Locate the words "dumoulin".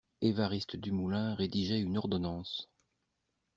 0.77-1.35